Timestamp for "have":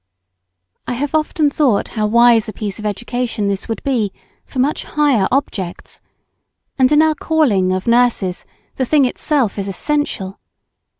0.93-1.13